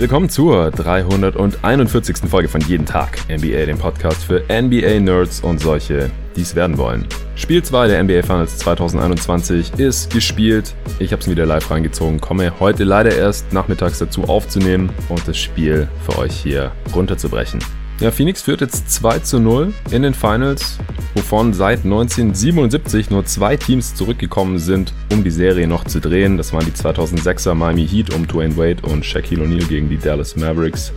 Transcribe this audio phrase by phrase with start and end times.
[0.00, 2.30] Willkommen zur 341.
[2.30, 7.06] Folge von Jeden Tag NBA, dem Podcast für NBA-Nerds und solche, die es werden wollen.
[7.36, 10.74] Spiel 2 der NBA Finals 2021 ist gespielt.
[11.00, 15.36] Ich habe es wieder live reingezogen, komme heute leider erst nachmittags dazu aufzunehmen und das
[15.36, 17.60] Spiel für euch hier runterzubrechen.
[18.00, 20.78] Ja, Phoenix führt jetzt 2 zu 0 in den Finals,
[21.14, 26.38] wovon seit 1977 nur zwei Teams zurückgekommen sind, um die Serie noch zu drehen.
[26.38, 30.34] Das waren die 2006er Miami Heat um Dwayne Wade und Shaquille O'Neal gegen die Dallas
[30.34, 30.94] Mavericks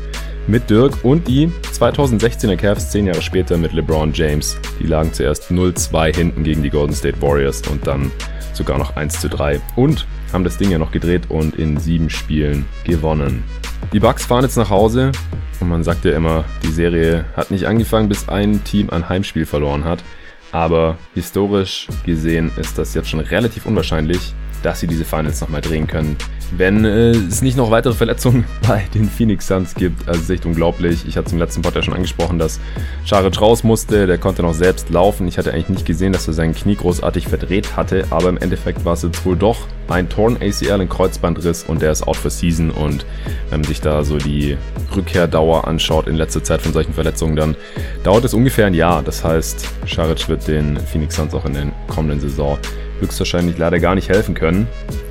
[0.47, 4.57] mit Dirk und die 2016er Cavs zehn Jahre später mit LeBron James.
[4.79, 8.11] Die lagen zuerst 0-2 hinten gegen die Golden State Warriors und dann
[8.53, 12.09] sogar noch 1 zu 3 und haben das Ding ja noch gedreht und in sieben
[12.09, 13.43] Spielen gewonnen.
[13.91, 15.11] Die Bucks fahren jetzt nach Hause
[15.59, 19.45] und man sagt ja immer, die Serie hat nicht angefangen, bis ein Team ein Heimspiel
[19.45, 20.03] verloren hat.
[20.51, 25.87] Aber historisch gesehen ist das jetzt schon relativ unwahrscheinlich, dass sie diese Finals nochmal drehen
[25.87, 26.17] können.
[26.55, 30.45] Wenn äh, es nicht noch weitere Verletzungen bei den Phoenix Suns gibt, also ist echt
[30.45, 31.05] unglaublich.
[31.07, 32.59] Ich hatte es im letzten Podcast schon angesprochen, dass
[33.05, 35.27] Scharic raus musste, der konnte noch selbst laufen.
[35.27, 38.85] Ich hatte eigentlich nicht gesehen, dass er sein Knie großartig verdreht hatte, aber im Endeffekt
[38.85, 42.31] war es jetzt wohl doch ein Torn ACL, ein Kreuzbandriss und der ist out for
[42.31, 43.05] season und
[43.49, 44.57] wenn man sich da so die
[44.95, 47.55] Rückkehrdauer anschaut in letzter Zeit von solchen Verletzungen, dann
[48.03, 49.03] dauert es ungefähr ein Jahr.
[49.03, 52.57] Das heißt, Scharic wird den Phoenix Suns auch in der kommenden Saison
[52.99, 54.67] höchstwahrscheinlich leider gar nicht helfen können.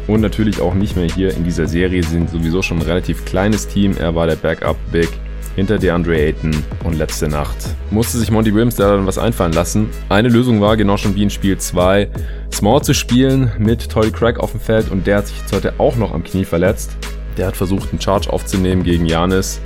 [0.07, 2.03] Und natürlich auch nicht mehr hier in dieser Serie.
[2.03, 3.97] Sie sind sowieso schon ein relativ kleines Team.
[3.97, 5.09] Er war der Backup-Big
[5.57, 6.53] hinter DeAndre Ayton
[6.85, 7.57] und letzte Nacht
[7.91, 9.91] musste sich Monty Williams da dann was einfallen lassen.
[10.09, 12.09] Eine Lösung war, genau schon wie in Spiel 2,
[12.53, 15.75] Small zu spielen mit Tory Craig auf dem Feld und der hat sich jetzt heute
[15.79, 16.93] auch noch am Knie verletzt.
[17.37, 19.61] Der hat versucht, einen Charge aufzunehmen gegen Janis.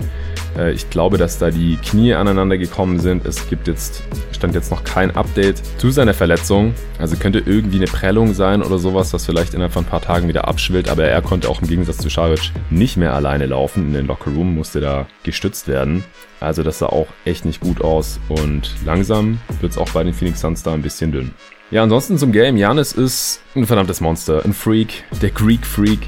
[0.56, 3.26] Äh, ich glaube, dass da die Knie aneinander gekommen sind.
[3.26, 4.02] Es gibt jetzt,
[4.46, 6.72] stand jetzt noch kein Update zu seiner Verletzung.
[7.00, 10.28] Also könnte irgendwie eine Prellung sein oder sowas, was vielleicht innerhalb von ein paar Tagen
[10.28, 10.88] wieder abschwillt.
[10.88, 13.88] Aber er konnte auch im Gegensatz zu Scharic nicht mehr alleine laufen.
[13.88, 16.04] In den Locker Room musste da gestützt werden.
[16.38, 20.14] Also das sah auch echt nicht gut aus und langsam wird es auch bei den
[20.14, 21.32] Phoenix Suns da ein bisschen dünn.
[21.72, 22.56] Ja, ansonsten zum Game.
[22.56, 26.00] Janis ist ein verdammtes Monster, ein Freak, der Greek Freak.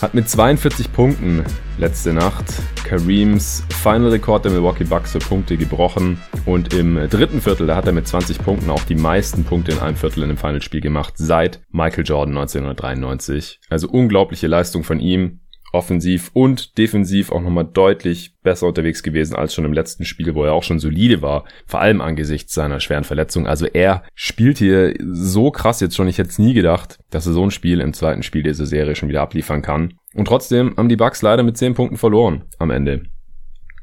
[0.00, 1.44] Hat mit 42 Punkten
[1.76, 2.46] letzte Nacht
[2.84, 6.18] Kareems Final-Rekord der Milwaukee Bucks für Punkte gebrochen.
[6.46, 9.78] Und im dritten Viertel, da hat er mit 20 Punkten auch die meisten Punkte in
[9.78, 13.60] einem Viertel in einem Finalspiel gemacht seit Michael Jordan 1993.
[13.68, 15.39] Also unglaubliche Leistung von ihm
[15.72, 20.44] offensiv und defensiv auch nochmal deutlich besser unterwegs gewesen als schon im letzten Spiel, wo
[20.44, 23.46] er auch schon solide war, vor allem angesichts seiner schweren Verletzung.
[23.46, 26.08] Also er spielt hier so krass jetzt schon.
[26.08, 28.94] Ich hätte es nie gedacht, dass er so ein Spiel im zweiten Spiel dieser Serie
[28.94, 29.94] schon wieder abliefern kann.
[30.14, 33.02] Und trotzdem haben die Bucks leider mit 10 Punkten verloren am Ende.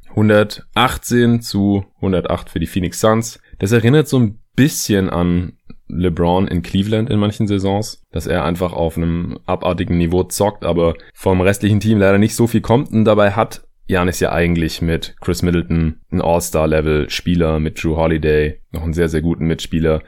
[0.10, 3.40] 118 zu 108 für die Phoenix Suns.
[3.60, 5.57] Das erinnert so ein bisschen an
[5.90, 10.96] LeBron in Cleveland in manchen Saisons, dass er einfach auf einem abartigen Niveau zockt, aber
[11.14, 15.16] vom restlichen Team leider nicht so viel kommt und dabei hat Janis ja eigentlich mit
[15.22, 20.02] Chris Middleton ein All-Star-Level-Spieler, mit Drew Holiday noch einen sehr, sehr guten Mitspieler.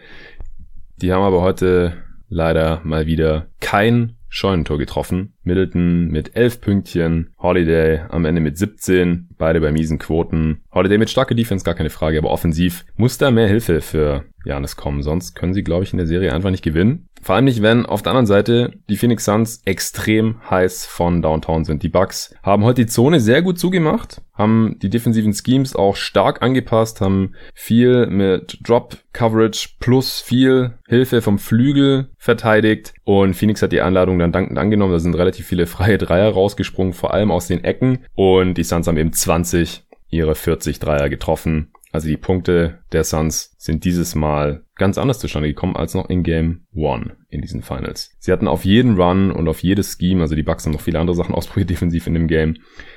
[0.97, 1.93] Die haben aber heute
[2.27, 5.33] leider mal wieder kein Scheunentor getroffen.
[5.43, 10.61] Middleton mit 11 Pünktchen, Holiday am Ende mit 17, beide bei miesen Quoten.
[10.71, 14.75] Holiday mit starker Defense, gar keine Frage, aber offensiv muss da mehr Hilfe für Janis
[14.77, 17.08] kommen, sonst können sie, glaube ich, in der Serie einfach nicht gewinnen.
[17.21, 21.65] Vor allem nicht, wenn auf der anderen Seite die Phoenix Suns extrem heiß von Downtown
[21.65, 21.83] sind.
[21.83, 26.41] Die Bucks haben heute die Zone sehr gut zugemacht, haben die defensiven Schemes auch stark
[26.41, 33.71] angepasst, haben viel mit Drop Coverage plus viel Hilfe vom Flügel verteidigt und Phoenix hat
[33.71, 34.93] die Einladung dann dankend angenommen.
[34.93, 38.87] Da sind relativ viele freie Dreier rausgesprungen, vor allem aus den Ecken und die Suns
[38.87, 41.71] haben eben 20 ihre 40 Dreier getroffen.
[41.91, 46.23] Also die Punkte der Suns sind dieses Mal ganz anders zustande gekommen als noch in
[46.23, 48.15] Game One in diesen Finals.
[48.19, 50.99] Sie hatten auf jeden Run und auf jedes Scheme, also die Bucks haben noch viele
[50.99, 52.55] andere Sachen ausprobiert defensiv in dem Game,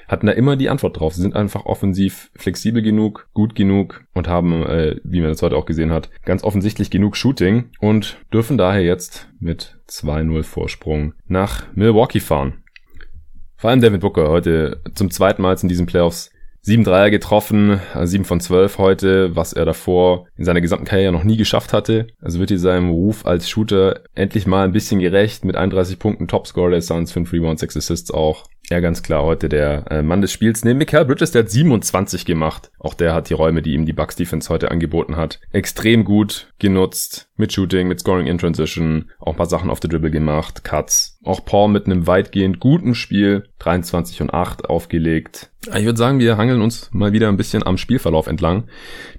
[0.08, 1.14] hatten da immer die Antwort drauf.
[1.14, 5.56] Sie sind einfach offensiv flexibel genug, gut genug und haben, äh, wie man das heute
[5.56, 11.66] auch gesehen hat, ganz offensichtlich genug Shooting und dürfen daher jetzt mit 2-0 Vorsprung nach
[11.74, 12.62] Milwaukee fahren.
[13.56, 16.32] Vor allem David Booker heute zum zweiten Mal in diesen Playoffs
[16.64, 21.10] Sieben Dreier getroffen, also sieben von zwölf heute, was er davor in seiner gesamten Karriere
[21.10, 22.06] noch nie geschafft hatte.
[22.20, 26.28] Also wird hier seinem Ruf als Shooter endlich mal ein bisschen gerecht mit 31 Punkten
[26.28, 28.44] Topscorer der Suns, 5 Rebounds, 6 Assists auch.
[28.70, 30.64] Ja, ganz klar heute der äh, Mann des Spiels.
[30.64, 32.70] Neben Michael Bridges, der hat 27 gemacht.
[32.78, 36.52] Auch der hat die Räume, die ihm die Bucks Defense heute angeboten hat, extrem gut
[36.58, 37.28] genutzt.
[37.36, 41.18] Mit Shooting, mit Scoring in Transition, auch ein paar Sachen auf der Dribble gemacht, Cuts.
[41.24, 45.50] Auch Paul mit einem weitgehend guten Spiel, 23 und 8 aufgelegt.
[45.76, 48.68] Ich würde sagen, wir hangeln uns mal wieder ein bisschen am Spielverlauf entlang.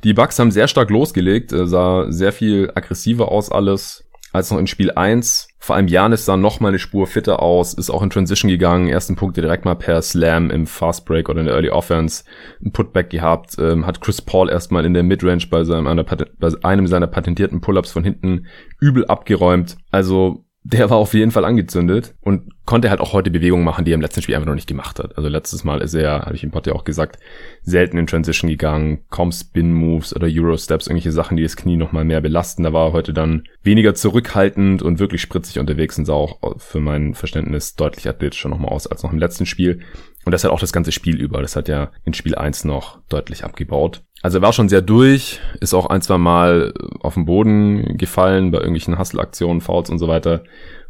[0.03, 4.57] Die Bucks haben sehr stark losgelegt, äh, sah sehr viel aggressiver aus alles als noch
[4.57, 5.47] in Spiel 1.
[5.59, 9.15] Vor allem Janis sah noch eine Spur fitter aus, ist auch in Transition gegangen, ersten
[9.15, 12.25] Punkte direkt mal per Slam im Fast Break oder in der Early Offense,
[12.61, 16.05] ein Putback gehabt, ähm, hat Chris Paul erstmal in der Midrange bei seinem
[16.39, 18.47] bei einem seiner patentierten Pull-ups von hinten
[18.81, 19.77] übel abgeräumt.
[19.91, 23.91] Also der war auf jeden Fall angezündet und konnte halt auch heute Bewegungen machen, die
[23.91, 25.17] er im letzten Spiel einfach noch nicht gemacht hat.
[25.17, 27.19] Also letztes Mal ist er, habe ich im Pod ja auch gesagt,
[27.63, 32.21] selten in Transition gegangen, kaum Spin-Moves oder Euro-Steps, irgendwelche Sachen, die das Knie nochmal mehr
[32.21, 32.63] belasten.
[32.63, 36.79] Da war er heute dann weniger zurückhaltend und wirklich spritzig unterwegs und sah auch für
[36.79, 39.81] mein Verständnis deutlich athletischer nochmal aus als noch im letzten Spiel.
[40.23, 41.41] Und das hat auch das ganze Spiel über.
[41.41, 44.03] Das hat ja in Spiel 1 noch deutlich abgebaut.
[44.23, 48.51] Also er war schon sehr durch, ist auch ein, zwei Mal auf den Boden gefallen
[48.51, 50.43] bei irgendwelchen Hustle-Aktionen, Fouls und so weiter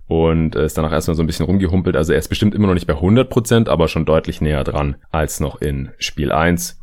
[0.07, 1.95] und ist danach erstmal so ein bisschen rumgehumpelt.
[1.95, 5.39] Also er ist bestimmt immer noch nicht bei 100%, aber schon deutlich näher dran als
[5.39, 6.79] noch in Spiel 1.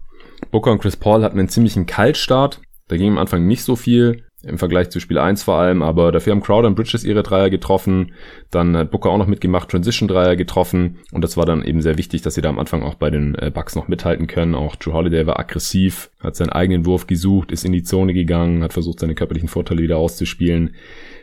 [0.51, 2.61] Booker und Chris Paul hatten einen ziemlichen Kaltstart.
[2.89, 6.13] Da ging am Anfang nicht so viel im Vergleich zu Spiel 1 vor allem, aber
[6.13, 8.13] dafür haben Crowder und Bridges ihre Dreier getroffen,
[8.51, 11.99] dann hat Booker auch noch mitgemacht, Transition Dreier getroffen und das war dann eben sehr
[11.99, 14.55] wichtig, dass sie da am Anfang auch bei den äh, Bucks noch mithalten können.
[14.55, 18.63] Auch Drew Holiday war aggressiv, hat seinen eigenen Wurf gesucht, ist in die Zone gegangen,
[18.63, 20.75] hat versucht seine körperlichen Vorteile wieder auszuspielen.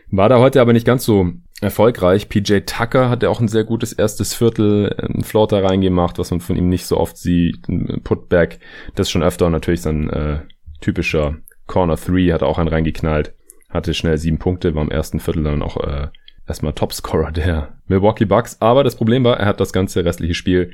[0.10, 2.30] War da heute aber nicht ganz so erfolgreich.
[2.30, 6.56] PJ Tucker hatte auch ein sehr gutes erstes Viertel, ein Floater reingemacht, was man von
[6.56, 8.60] ihm nicht so oft sieht, ein Putback,
[8.96, 10.40] das schon öfter natürlich sein äh,
[10.80, 11.38] typischer
[11.68, 13.34] Corner 3 hat auch einen reingeknallt,
[13.70, 16.08] hatte schnell sieben Punkte, war im ersten Viertel dann auch äh,
[16.48, 18.58] erstmal Topscorer der Milwaukee Bucks.
[18.62, 20.72] Aber das Problem war, er hat das ganze restliche Spiel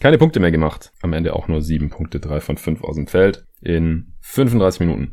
[0.00, 0.92] keine Punkte mehr gemacht.
[1.02, 5.12] Am Ende auch nur sieben Punkte, drei von fünf aus dem Feld in 35 Minuten.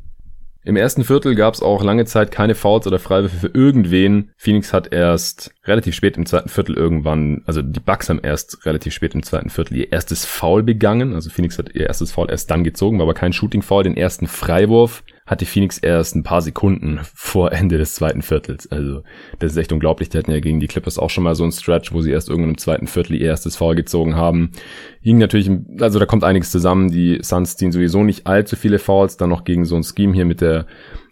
[0.65, 4.31] Im ersten Viertel gab es auch lange Zeit keine Fouls oder Freiwürfe für irgendwen.
[4.38, 8.94] Phoenix hat erst relativ spät im zweiten Viertel irgendwann, also die Bucks haben erst relativ
[8.94, 11.13] spät im zweiten Viertel ihr erstes Foul begangen.
[11.15, 13.83] Also Phoenix hat ihr erstes Foul erst dann gezogen, war aber kein Shooting Foul.
[13.83, 18.71] Den ersten Freiwurf hatte Phoenix erst ein paar Sekunden vor Ende des zweiten Viertels.
[18.71, 19.03] Also
[19.39, 20.09] das ist echt unglaublich.
[20.09, 22.29] Die hatten ja gegen die Clippers auch schon mal so einen Stretch, wo sie erst
[22.29, 24.51] irgendwann im zweiten Viertel ihr erstes Foul gezogen haben.
[25.01, 25.49] Hing natürlich,
[25.79, 26.91] also da kommt einiges zusammen.
[26.91, 29.17] Die Suns ziehen sowieso nicht allzu viele Fouls.
[29.17, 30.65] Dann noch gegen so ein Scheme hier mit der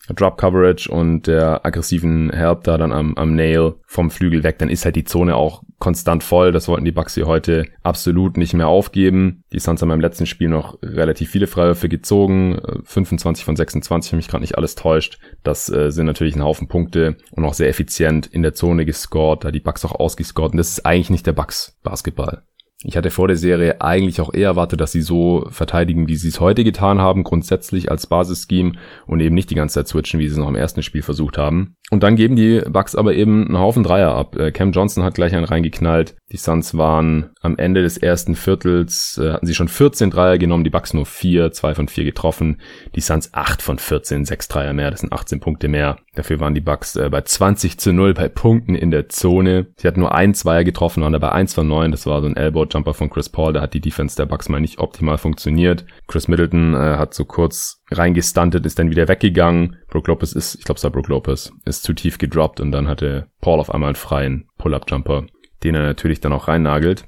[0.10, 4.70] Drop Coverage und der aggressiven Help da dann am, am Nail vom Flügel weg, dann
[4.70, 6.52] ist halt die Zone auch konstant voll.
[6.52, 9.44] Das wollten die Bucks hier heute absolut nicht mehr aufgeben.
[9.52, 12.60] Die Suns haben im letzten Spiel noch relativ viele Freiwürfe gezogen.
[12.86, 15.20] 25 von 26, wenn mich gerade nicht alles täuscht.
[15.44, 19.44] Das äh, sind natürlich ein Haufen Punkte und auch sehr effizient in der Zone gescored,
[19.44, 20.54] da die Bucks auch ausgescored.
[20.54, 22.44] Und das ist eigentlich nicht der Bucks Basketball.
[22.84, 26.30] Ich hatte vor der Serie eigentlich auch eher erwartet, dass sie so verteidigen, wie sie
[26.30, 28.74] es heute getan haben, grundsätzlich als Basisscheme
[29.06, 31.38] und eben nicht die ganze Zeit switchen, wie sie es noch im ersten Spiel versucht
[31.38, 31.76] haben.
[31.92, 34.38] Und dann geben die Bucks aber eben einen Haufen Dreier ab.
[34.38, 36.16] Äh, Cam Johnson hat gleich einen reingeknallt.
[36.32, 40.64] Die Suns waren am Ende des ersten Viertels, äh, hatten sie schon 14 Dreier genommen,
[40.64, 42.62] die Bucks nur 4, 2 von 4 getroffen.
[42.96, 45.98] Die Suns 8 von 14, 6 Dreier mehr, das sind 18 Punkte mehr.
[46.16, 49.68] Dafür waren die Bucks äh, bei 20 zu 0 bei Punkten in der Zone.
[49.76, 52.38] Sie hatten nur ein Zweier getroffen, waren dabei 1 von 9, das war so ein
[52.72, 55.86] Elbow-Jumper von Chris Paul, da hat die Defense der Bucks mal nicht optimal funktioniert.
[56.08, 59.78] Chris Middleton äh, hat so kurz reingestuntet, ist dann wieder weggegangen.
[59.90, 62.88] Brook Lopez ist, ich glaube es war Brook Lopez, ist zu tief gedroppt und dann
[62.88, 65.26] hatte Paul auf einmal einen freien Pull-Up-Jumper,
[65.64, 67.06] den er natürlich dann auch reinnagelt.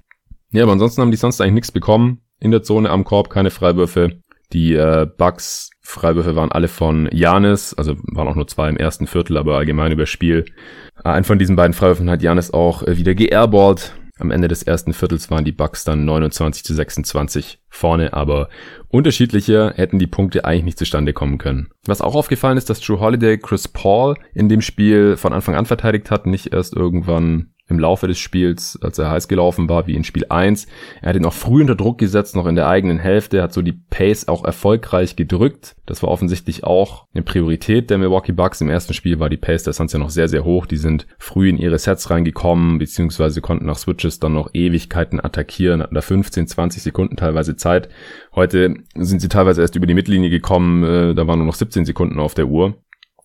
[0.51, 2.21] Ja, aber ansonsten haben die sonst eigentlich nichts bekommen.
[2.39, 4.19] In der Zone am Korb keine Freiwürfe.
[4.51, 9.07] Die äh, Bucks Freiwürfe waren alle von Janis, also waren auch nur zwei im ersten
[9.07, 10.45] Viertel, aber allgemein über Spiel.
[11.03, 13.95] Äh, ein von diesen beiden Freiwürfen hat Janis auch äh, wieder geairballt.
[14.23, 18.47] Am Ende des ersten Viertels waren die Bucks dann 29 zu 26 vorne, aber
[18.87, 21.71] unterschiedlicher hätten die Punkte eigentlich nicht zustande kommen können.
[21.85, 25.65] Was auch aufgefallen ist, dass Drew Holiday Chris Paul in dem Spiel von Anfang an
[25.65, 29.95] verteidigt hat, nicht erst irgendwann im Laufe des Spiels, als er heiß gelaufen war, wie
[29.95, 30.67] in Spiel 1.
[31.01, 33.61] Er hat ihn auch früh unter Druck gesetzt, noch in der eigenen Hälfte, hat so
[33.61, 35.75] die Pace auch erfolgreich gedrückt.
[35.85, 38.61] Das war offensichtlich auch eine Priorität der Milwaukee Bucks.
[38.61, 40.65] Im ersten Spiel war die Pace der Suns ja noch sehr, sehr hoch.
[40.65, 45.81] Die sind früh in ihre Sets reingekommen, beziehungsweise konnten nach Switches dann noch Ewigkeiten attackieren,
[45.81, 47.89] hatten da 15, 20 Sekunden teilweise Zeit.
[48.35, 51.85] Heute sind sie teilweise erst über die Mittellinie gekommen, äh, da waren nur noch 17
[51.85, 52.75] Sekunden auf der Uhr,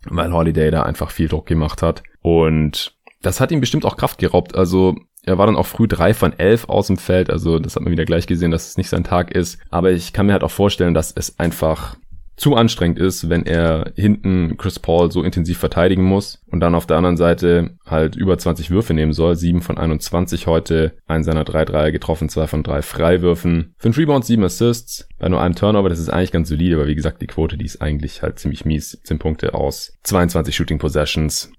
[0.09, 2.02] weil Holiday da einfach viel Druck gemacht hat.
[2.21, 4.54] Und das hat ihm bestimmt auch Kraft geraubt.
[4.54, 7.30] Also er war dann auch früh drei von elf aus dem Feld.
[7.30, 9.58] Also das hat man wieder gleich gesehen, dass es nicht sein Tag ist.
[9.70, 11.96] Aber ich kann mir halt auch vorstellen, dass es einfach
[12.38, 16.87] zu anstrengend ist, wenn er hinten Chris Paul so intensiv verteidigen muss und dann auf
[16.87, 19.34] der anderen Seite halt über 20 Würfe nehmen soll.
[19.34, 23.75] 7 von 21 heute, einen seiner drei Dreier getroffen, zwei von drei Freiwürfen.
[23.78, 26.94] 5 Rebounds, 7 Assists, bei nur einem Turnover, das ist eigentlich ganz solide, aber wie
[26.94, 28.92] gesagt, die Quote, die ist eigentlich halt ziemlich mies.
[28.92, 31.50] 17 Punkte aus 22 Shooting Possessions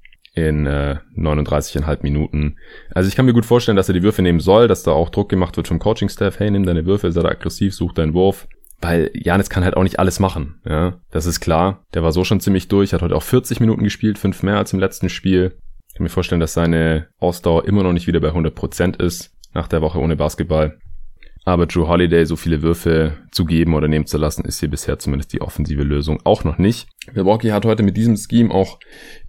[0.48, 2.58] in äh, 39,5 Minuten.
[2.94, 5.10] Also ich kann mir gut vorstellen, dass er die Würfe nehmen soll, dass da auch
[5.10, 6.40] Druck gemacht wird vom Coaching-Staff.
[6.40, 8.48] Hey, nimm deine Würfe, sei da aggressiv, such deinen Wurf.
[8.82, 11.00] Weil Janis kann halt auch nicht alles machen, ja.
[11.12, 11.84] Das ist klar.
[11.94, 14.72] Der war so schon ziemlich durch, hat heute auch 40 Minuten gespielt, fünf mehr als
[14.72, 15.58] im letzten Spiel.
[15.94, 19.82] kann mir vorstellen, dass seine Ausdauer immer noch nicht wieder bei 100% ist nach der
[19.82, 20.78] Woche ohne Basketball.
[21.46, 25.00] Aber Drew Holiday so viele Würfe zu geben oder nehmen zu lassen, ist hier bisher
[25.00, 26.88] zumindest die offensive Lösung auch noch nicht.
[27.14, 28.80] Milwaukee hat heute mit diesem Scheme auch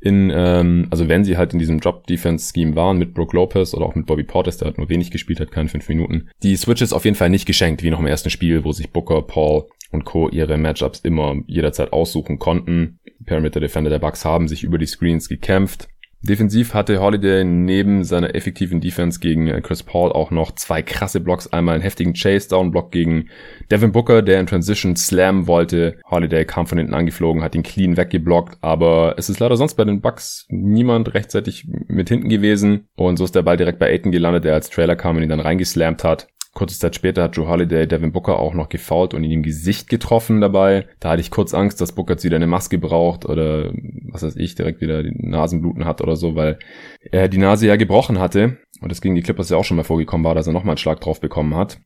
[0.00, 3.94] in, ähm, also wenn sie halt in diesem Drop-Defense-Scheme waren, mit Brooke Lopez oder auch
[3.94, 7.04] mit Bobby Portis, der hat nur wenig gespielt hat, keine fünf Minuten, die Switches auf
[7.04, 10.28] jeden Fall nicht geschenkt, wie noch im ersten Spiel, wo sich Booker, Paul und Co.
[10.28, 12.98] ihre Matchups immer jederzeit aussuchen konnten.
[13.24, 15.88] Perimeter Defender der Bucks haben sich über die Screens gekämpft
[16.22, 21.18] Defensiv hatte Holiday neben seiner effektiven Defense gegen äh, Chris Paul auch noch zwei krasse
[21.18, 21.50] Blocks.
[21.50, 23.30] Einmal einen heftigen Chase-Down-Block gegen
[23.70, 25.98] Devin Booker, der in Transition Slam wollte.
[26.10, 29.84] Holiday kam von hinten angeflogen, hat ihn clean weggeblockt, aber es ist leider sonst bei
[29.84, 32.88] den Bucks niemand rechtzeitig mit hinten gewesen.
[32.96, 35.30] Und so ist der Ball direkt bei Aiton gelandet, der als Trailer kam und ihn
[35.30, 36.28] dann reingeslammt hat.
[36.52, 39.88] Kurze Zeit später hat Joe Holiday Devin Booker auch noch gefoult und ihn im Gesicht
[39.88, 40.86] getroffen dabei.
[40.98, 43.72] Da hatte ich kurz Angst, dass Booker jetzt wieder eine Maske braucht oder
[44.10, 46.58] was weiß ich, direkt wieder die Nasenbluten hat oder so, weil
[47.12, 48.58] er die Nase ja gebrochen hatte.
[48.80, 50.78] Und das gegen die Clippers ja auch schon mal vorgekommen war, dass er nochmal einen
[50.78, 51.80] Schlag drauf bekommen hat.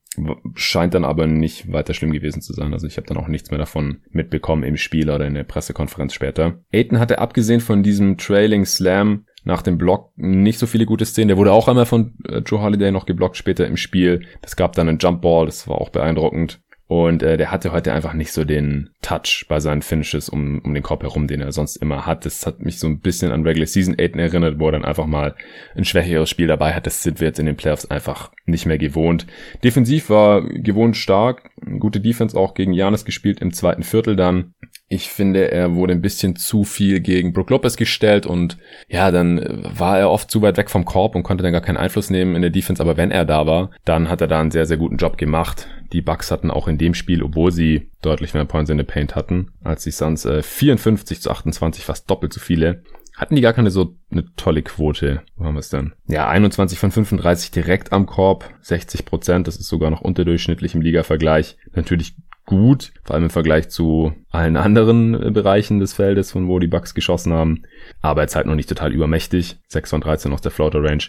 [0.54, 2.72] Scheint dann aber nicht weiter schlimm gewesen zu sein.
[2.72, 6.14] Also ich habe dann auch nichts mehr davon mitbekommen im Spiel oder in der Pressekonferenz
[6.14, 6.60] später.
[6.72, 11.28] Aiton hatte abgesehen von diesem Trailing Slam nach dem Block nicht so viele gute Szenen.
[11.28, 14.26] Der wurde auch einmal von äh, Joe Holiday noch geblockt später im Spiel.
[14.42, 16.60] Es gab dann einen Jumpball, das war auch beeindruckend.
[16.86, 20.74] Und äh, der hatte heute einfach nicht so den Touch bei seinen Finishes um, um
[20.74, 22.26] den Korb herum, den er sonst immer hat.
[22.26, 25.06] Das hat mich so ein bisschen an Regular Season 8 erinnert, wo er dann einfach
[25.06, 25.34] mal
[25.74, 26.86] ein schwächeres Spiel dabei hat.
[26.86, 29.26] Das sind wir jetzt in den Playoffs einfach nicht mehr gewohnt.
[29.62, 31.50] Defensiv war gewohnt stark.
[31.78, 34.52] Gute Defense auch gegen Janis gespielt im zweiten Viertel dann.
[34.88, 39.64] Ich finde, er wurde ein bisschen zu viel gegen Brook Lopez gestellt und ja, dann
[39.76, 42.36] war er oft zu weit weg vom Korb und konnte dann gar keinen Einfluss nehmen
[42.36, 42.82] in der Defense.
[42.82, 45.68] Aber wenn er da war, dann hat er da einen sehr, sehr guten Job gemacht.
[45.92, 49.14] Die Bucks hatten auch in dem Spiel, obwohl sie deutlich mehr Points in the Paint
[49.14, 52.82] hatten, als die Suns äh, 54 zu 28, fast doppelt so viele.
[53.16, 55.22] Hatten die gar keine so eine tolle Quote.
[55.36, 55.92] Wo haben wir es denn?
[56.08, 59.46] Ja, 21 von 35 direkt am Korb, 60 Prozent.
[59.46, 61.56] Das ist sogar noch unterdurchschnittlich im Liga-Vergleich.
[61.74, 66.58] Natürlich gut, vor allem im Vergleich zu allen anderen äh, Bereichen des Feldes, von wo
[66.58, 67.62] die Bucks geschossen haben.
[68.00, 69.56] Aber jetzt halt noch nicht total übermächtig.
[69.68, 71.04] 6 von 13 aus der Floater Range.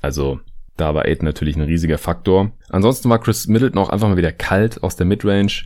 [0.00, 0.40] Also
[0.76, 2.52] da war Aiden natürlich ein riesiger Faktor.
[2.70, 5.64] Ansonsten war Chris Middleton auch einfach mal wieder kalt aus der Midrange.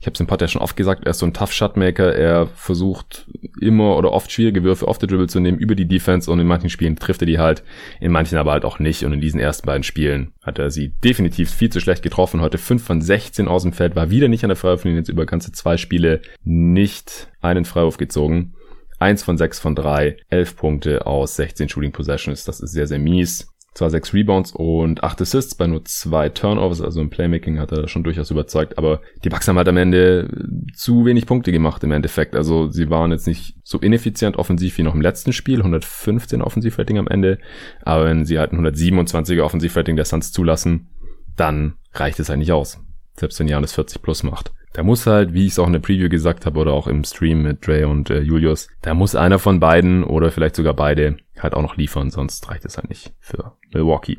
[0.00, 2.14] Ich habe es im Pod ja schon oft gesagt, er ist so ein Tough Shotmaker.
[2.14, 3.26] Er versucht
[3.60, 6.46] immer oder oft schwierige Würfe auf der Dribble zu nehmen über die Defense und in
[6.46, 7.62] manchen Spielen trifft er die halt,
[8.00, 9.04] in manchen aber halt auch nicht.
[9.04, 12.40] Und in diesen ersten beiden Spielen hat er sie definitiv viel zu schlecht getroffen.
[12.40, 15.26] Heute 5 von 16 aus dem Feld, war wieder nicht an der Freiwurflinie, jetzt über
[15.26, 18.54] ganze zwei Spiele nicht einen Freiwurf gezogen.
[18.98, 22.44] 1 von 6 von 3, 11 Punkte aus 16 Shooting Possessions.
[22.44, 26.80] Das ist sehr, sehr mies zwar sechs Rebounds und acht Assists bei nur zwei Turnovers,
[26.80, 30.28] also im Playmaking hat er schon durchaus überzeugt, aber die Bucks haben halt am Ende
[30.74, 32.36] zu wenig Punkte gemacht im Endeffekt.
[32.36, 36.98] Also sie waren jetzt nicht so ineffizient offensiv wie noch im letzten Spiel, 115 Offensivrating
[36.98, 37.38] am Ende,
[37.82, 40.88] aber wenn sie halt ein 127er Offensivrating der Suns zulassen,
[41.36, 42.80] dann reicht es halt nicht aus.
[43.16, 44.52] Selbst wenn Janis 40 plus macht.
[44.74, 47.04] Da muss halt, wie ich es auch in der Preview gesagt habe oder auch im
[47.04, 51.16] Stream mit Dre und äh, Julius, da muss einer von beiden oder vielleicht sogar beide
[51.38, 54.18] halt auch noch liefern, sonst reicht es halt nicht für Milwaukee.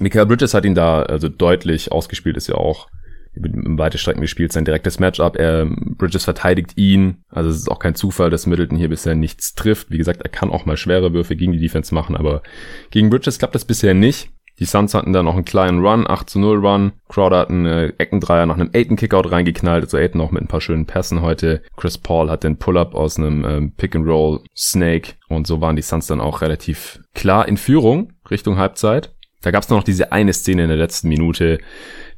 [0.00, 2.88] Michael Bridges hat ihn da also deutlich ausgespielt, ist ja auch
[3.32, 5.36] über weite Strecken gespielt, sein direktes Matchup.
[5.36, 7.22] Er, Bridges verteidigt ihn.
[7.28, 9.90] Also es ist auch kein Zufall, dass Middleton hier bisher nichts trifft.
[9.90, 12.42] Wie gesagt, er kann auch mal schwere Würfe gegen die Defense machen, aber
[12.90, 14.30] gegen Bridges klappt das bisher nicht.
[14.62, 16.92] Die Suns hatten dann noch einen kleinen Run, 8 zu 0 Run.
[17.08, 20.46] Crowder hat einen äh, Eckendreier nach einem Aiton Kickout reingeknallt, also Aiton auch mit ein
[20.46, 21.62] paar schönen Pässen heute.
[21.76, 25.74] Chris Paul hat den Pull-Up aus einem ähm, Pick and Roll Snake und so waren
[25.74, 29.12] die Suns dann auch relativ klar in Führung Richtung Halbzeit.
[29.40, 31.58] Da gab es noch diese eine Szene in der letzten Minute,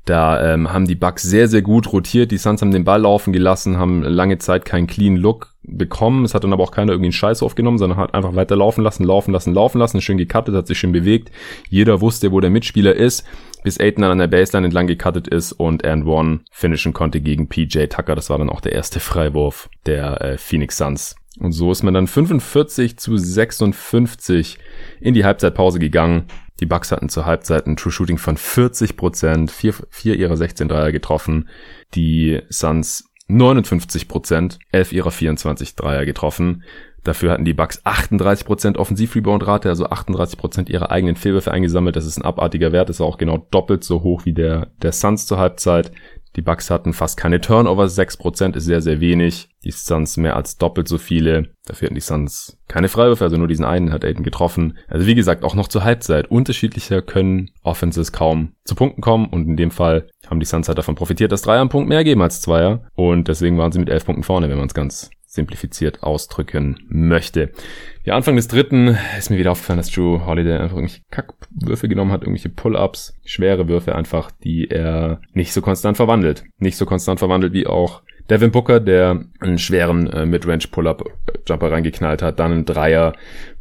[0.04, 2.30] da ähm, haben die Bucks sehr, sehr gut rotiert.
[2.30, 6.24] Die Suns haben den Ball laufen gelassen, haben lange Zeit keinen clean Look bekommen.
[6.24, 8.82] Es hat dann aber auch keiner irgendwie einen Scheiß aufgenommen, sondern hat einfach weiter laufen
[8.82, 11.30] lassen, laufen lassen, laufen lassen, schön gecuttet, hat sich schön bewegt.
[11.68, 13.24] Jeder wusste, wo der Mitspieler ist,
[13.62, 17.48] bis Aiden dann an der Baseline entlang gecuttet ist und and one finishen konnte gegen
[17.48, 18.14] PJ Tucker.
[18.14, 21.16] Das war dann auch der erste Freiwurf der äh, Phoenix Suns.
[21.40, 24.58] Und so ist man dann 45 zu 56
[25.00, 26.26] in die Halbzeitpause gegangen.
[26.60, 30.68] Die Bucks hatten zur Halbzeit ein True Shooting von 40 Prozent, vier, vier ihrer 16
[30.68, 31.48] Dreier getroffen.
[31.94, 36.62] Die Suns 59 Prozent, elf ihrer 24 Dreier getroffen.
[37.04, 41.96] Dafür hatten die Bucks 38 Prozent Offensiv-Rebound-Rate, also 38 Prozent ihrer eigenen Fehlwürfe eingesammelt.
[41.96, 44.92] Das ist ein abartiger Wert, das ist auch genau doppelt so hoch wie der der
[44.92, 45.92] Suns zur Halbzeit.
[46.36, 49.48] Die Bucks hatten fast keine Turnovers, 6% ist sehr, sehr wenig.
[49.62, 51.50] Die Suns mehr als doppelt so viele.
[51.64, 54.76] Dafür hatten die Suns keine Freiwürfe, also nur diesen einen hat Aiden getroffen.
[54.88, 56.30] Also wie gesagt, auch noch zur Halbzeit.
[56.30, 60.78] Unterschiedlicher können Offenses kaum zu Punkten kommen und in dem Fall haben die Suns halt
[60.78, 63.88] davon profitiert, dass Dreier einen Punkt mehr geben als Zweier und deswegen waren sie mit
[63.88, 67.50] elf Punkten vorne, wenn man es ganz simplifiziert ausdrücken möchte.
[68.04, 72.12] Ja, Anfang des dritten ist mir wieder aufgefallen, dass Drew Holiday einfach irgendwelche Kackwürfe genommen
[72.12, 76.44] hat, irgendwelche Pull-ups, schwere Würfe einfach, die er nicht so konstant verwandelt.
[76.58, 81.04] Nicht so konstant verwandelt wie auch Devin Booker, der einen schweren äh, Midrange Pull-up
[81.46, 83.14] Jumper reingeknallt hat, dann einen Dreier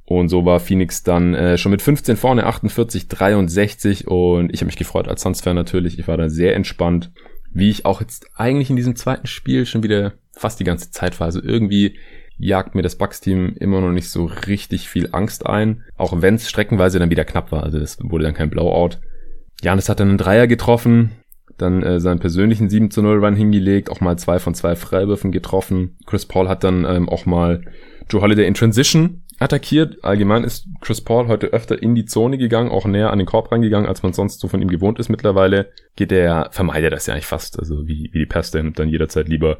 [0.05, 4.67] und so war Phoenix dann äh, schon mit 15 vorne, 48, 63 und ich habe
[4.67, 5.97] mich gefreut als Suns-Fan natürlich.
[5.97, 7.11] Ich war da sehr entspannt,
[7.51, 11.19] wie ich auch jetzt eigentlich in diesem zweiten Spiel schon wieder fast die ganze Zeit
[11.19, 11.25] war.
[11.25, 11.97] Also irgendwie
[12.37, 16.49] jagt mir das Bucks-Team immer noch nicht so richtig viel Angst ein, auch wenn es
[16.49, 17.63] streckenweise dann wieder knapp war.
[17.63, 18.97] Also das wurde dann kein Blowout.
[19.61, 21.11] Janis hat dann einen Dreier getroffen,
[21.57, 25.31] dann äh, seinen persönlichen 7 zu 0 Run hingelegt, auch mal zwei von zwei Freiwürfen
[25.31, 25.97] getroffen.
[26.05, 27.63] Chris Paul hat dann ähm, auch mal
[28.09, 30.03] Joe Holiday in Transition attackiert.
[30.03, 33.51] Allgemein ist Chris Paul heute öfter in die Zone gegangen, auch näher an den Korb
[33.51, 35.71] reingegangen, als man sonst so von ihm gewohnt ist mittlerweile.
[35.95, 39.59] Geht er, vermeidet das ja eigentlich fast, also wie, wie die nimmt dann jederzeit lieber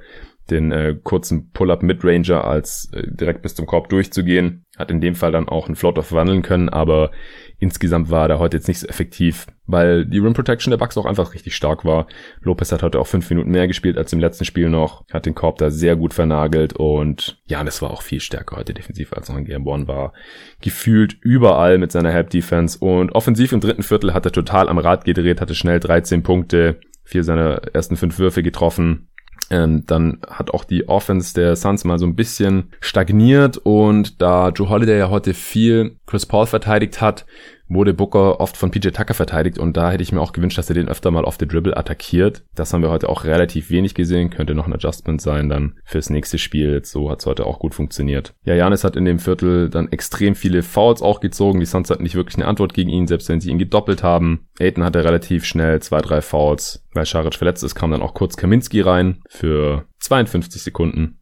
[0.49, 4.65] den äh, kurzen Pull-up Midranger als äh, direkt bis zum Korb durchzugehen.
[4.77, 7.11] Hat in dem Fall dann auch einen Floater verwandeln können, aber
[7.59, 11.05] insgesamt war der heute jetzt nicht so effektiv, weil die Rim Protection der Bucks auch
[11.05, 12.07] einfach richtig stark war.
[12.41, 15.35] Lopez hat heute auch fünf Minuten mehr gespielt als im letzten Spiel noch, hat den
[15.35, 19.29] Korb da sehr gut vernagelt und ja, das war auch viel stärker heute defensiv als
[19.29, 20.13] noch in Game One war.
[20.61, 24.79] Gefühlt überall mit seiner Help Defense und offensiv im dritten Viertel hat er total am
[24.79, 29.07] Rad gedreht, hatte schnell 13 Punkte, vier seiner ersten fünf Würfe getroffen
[29.49, 34.49] ähm, dann hat auch die Offense der Suns mal so ein bisschen stagniert und da
[34.49, 37.25] Joe Holiday ja heute viel Chris Paul verteidigt hat,
[37.73, 40.69] wurde Booker oft von PJ Tucker verteidigt und da hätte ich mir auch gewünscht, dass
[40.69, 42.43] er den öfter mal auf der Dribble attackiert.
[42.55, 46.09] Das haben wir heute auch relativ wenig gesehen, könnte noch ein Adjustment sein dann fürs
[46.09, 46.83] nächste Spiel.
[46.83, 48.33] So hat es heute auch gut funktioniert.
[48.43, 51.59] Ja, Janis hat in dem Viertel dann extrem viele Fouls auch gezogen.
[51.59, 54.47] Die Suns hatten nicht wirklich eine Antwort gegen ihn, selbst wenn sie ihn gedoppelt haben.
[54.59, 56.83] Aiden hatte relativ schnell zwei, drei Fouls.
[56.93, 61.19] Weil Scharic verletzt ist, kam dann auch kurz Kaminski rein für 52 Sekunden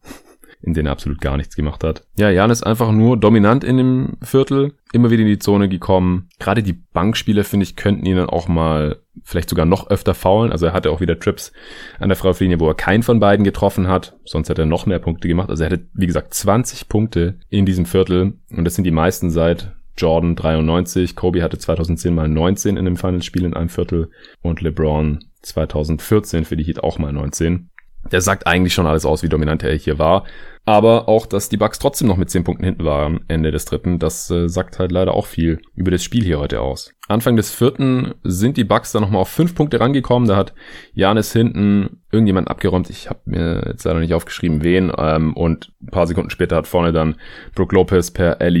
[0.62, 2.04] in denen er absolut gar nichts gemacht hat.
[2.16, 6.28] Ja, Jan ist einfach nur dominant in dem Viertel, immer wieder in die Zone gekommen.
[6.38, 10.52] Gerade die Bankspieler, finde ich, könnten ihn dann auch mal vielleicht sogar noch öfter faulen.
[10.52, 11.52] Also er hatte auch wieder Trips
[11.98, 14.16] an der Freiwurflinie, wo er keinen von beiden getroffen hat.
[14.24, 15.50] Sonst hätte er noch mehr Punkte gemacht.
[15.50, 18.34] Also er hätte, wie gesagt, 20 Punkte in diesem Viertel.
[18.50, 21.16] Und das sind die meisten seit Jordan 93.
[21.16, 24.10] Kobe hatte 2010 mal 19 in dem Finalspiel in einem Viertel.
[24.40, 27.68] Und LeBron 2014 für die Heat auch mal 19.
[28.10, 30.24] Der sagt eigentlich schon alles aus, wie dominant er hier war.
[30.64, 33.98] Aber auch, dass die Bucks trotzdem noch mit 10 Punkten hinten waren, Ende des dritten,
[33.98, 36.92] das äh, sagt halt leider auch viel über das Spiel hier heute aus.
[37.08, 40.28] Anfang des vierten sind die Bucks dann nochmal auf 5 Punkte rangekommen.
[40.28, 40.54] Da hat
[40.94, 42.90] Janis hinten irgendjemand abgeräumt.
[42.90, 44.92] Ich habe mir jetzt leider nicht aufgeschrieben, wen.
[44.96, 47.16] Ähm, und ein paar Sekunden später hat vorne dann
[47.56, 48.60] Brook Lopez per alley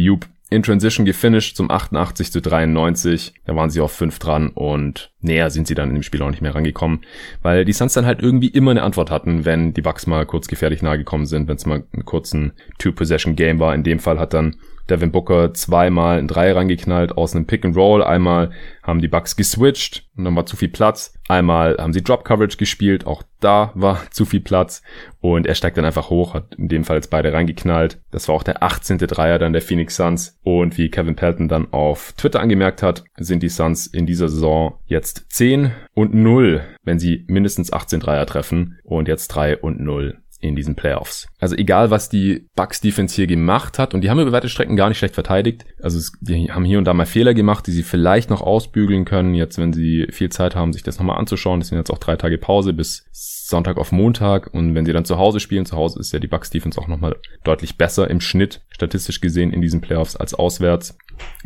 [0.52, 3.34] in Transition gefinisht zum 88 zu 93.
[3.44, 6.30] Da waren sie auf 5 dran und näher sind sie dann in dem Spiel auch
[6.30, 7.00] nicht mehr rangekommen,
[7.42, 10.48] weil die Suns dann halt irgendwie immer eine Antwort hatten, wenn die Bucks mal kurz
[10.48, 13.74] gefährlich nahe gekommen sind, wenn es mal einen kurzen Two-Possession-Game war.
[13.74, 14.56] In dem Fall hat dann
[14.90, 18.02] Devin Booker zweimal ein Dreier reingeknallt aus einem Pick and Roll.
[18.02, 18.50] Einmal
[18.82, 21.14] haben die Bucks geswitcht und dann war zu viel Platz.
[21.28, 24.82] Einmal haben sie Drop Coverage gespielt, auch da war zu viel Platz
[25.20, 28.00] und er steigt dann einfach hoch, hat in dem Fall jetzt beide reingeknallt.
[28.10, 28.98] Das war auch der 18.
[28.98, 33.42] Dreier dann der Phoenix Suns und wie Kevin Pelton dann auf Twitter angemerkt hat, sind
[33.42, 38.78] die Suns in dieser Saison jetzt 10 und 0, wenn sie mindestens 18 Dreier treffen
[38.84, 41.28] und jetzt 3 und 0 in diesen Playoffs.
[41.38, 44.76] Also egal, was die Bucks Defense hier gemacht hat, und die haben über weite Strecken
[44.76, 45.64] gar nicht schlecht verteidigt.
[45.80, 49.34] Also die haben hier und da mal Fehler gemacht, die sie vielleicht noch ausbügeln können,
[49.34, 51.60] jetzt wenn sie viel Zeit haben, sich das nochmal anzuschauen.
[51.60, 54.52] Das sind jetzt auch drei Tage Pause bis Sonntag auf Montag.
[54.52, 56.88] Und wenn sie dann zu Hause spielen, zu Hause ist ja die Bucks Defense auch
[56.88, 60.98] nochmal deutlich besser im Schnitt, statistisch gesehen, in diesen Playoffs als auswärts.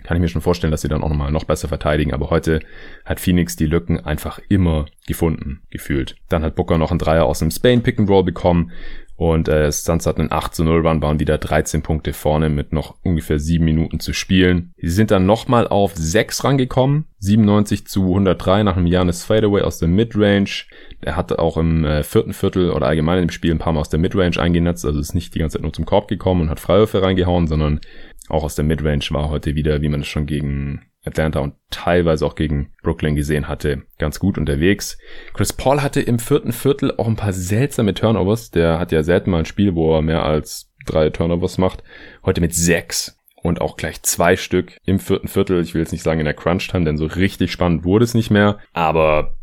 [0.05, 2.15] Kann ich mir schon vorstellen, dass sie dann auch nochmal noch besser verteidigen.
[2.15, 2.61] Aber heute
[3.05, 6.17] hat Phoenix die Lücken einfach immer gefunden, gefühlt.
[6.29, 8.71] Dann hat Booker noch einen Dreier aus dem Spain Pick and Roll bekommen.
[9.17, 12.73] Und äh, Suns hatten einen 8 zu 0 Run, waren wieder 13 Punkte vorne mit
[12.73, 14.75] noch ungefähr 7 Minuten zu spielen.
[14.77, 17.07] Sie sind dann nochmal auf 6 rangekommen.
[17.19, 20.65] 97 zu 103 nach einem Janis Fadeaway aus der Midrange.
[21.01, 23.89] Er hatte auch im äh, vierten Viertel oder allgemein im Spiel ein paar Mal aus
[23.89, 26.61] der Midrange eingenetzt, also ist nicht die ganze Zeit nur zum Korb gekommen und hat
[26.61, 27.81] Freiwürfe reingehauen, sondern
[28.29, 32.27] auch aus der Midrange war heute wieder, wie man es schon gegen Atlanta und teilweise
[32.27, 34.99] auch gegen Brooklyn gesehen hatte, ganz gut unterwegs.
[35.35, 38.51] Chris Paul hatte im vierten Viertel auch ein paar seltsame Turnovers.
[38.51, 41.83] Der hat ja selten mal ein Spiel, wo er mehr als drei Turnovers macht.
[42.25, 45.63] Heute mit sechs und auch gleich zwei Stück im vierten Viertel.
[45.63, 48.31] Ich will jetzt nicht sagen in der Crunch-Time, denn so richtig spannend wurde es nicht
[48.31, 48.59] mehr.
[48.73, 49.36] Aber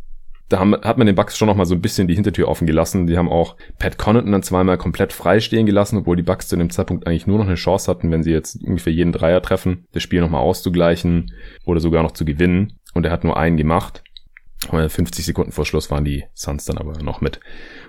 [0.53, 2.67] da haben, hat man den Bucks schon noch mal so ein bisschen die Hintertür offen
[2.67, 3.07] gelassen.
[3.07, 6.55] Die haben auch Pat Connaughton dann zweimal komplett frei stehen gelassen, obwohl die Bucks zu
[6.55, 9.87] dem Zeitpunkt eigentlich nur noch eine Chance hatten, wenn sie jetzt ungefähr jeden Dreier treffen,
[9.91, 11.31] das Spiel noch mal auszugleichen
[11.65, 12.73] oder sogar noch zu gewinnen.
[12.93, 14.03] Und er hat nur einen gemacht.
[14.69, 17.39] 50 Sekunden vor Schluss waren die Suns dann aber noch mit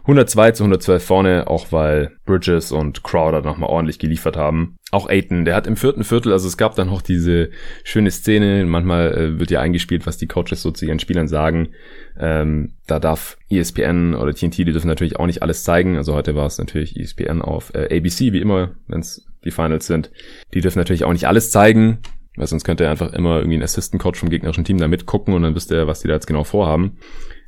[0.02, 4.76] 102 zu 112 vorne, auch weil Bridges und Crowder nochmal ordentlich geliefert haben.
[4.90, 7.50] Auch Aiton, der hat im vierten Viertel, also es gab dann noch diese
[7.82, 11.70] schöne Szene, manchmal äh, wird ja eingespielt, was die Coaches so zu ihren Spielern sagen.
[12.18, 15.96] Ähm, da darf ESPN oder TNT, die dürfen natürlich auch nicht alles zeigen.
[15.96, 19.87] Also heute war es natürlich ESPN auf äh, ABC, wie immer, wenn es die Finals
[19.87, 20.10] sind.
[20.52, 21.98] Die dürfen natürlich auch nicht alles zeigen.
[22.37, 25.35] Weil sonst könnte er einfach immer irgendwie ein Assistant Coach vom gegnerischen Team da mitgucken
[25.35, 26.99] und dann wüsste er, was die da jetzt genau vorhaben.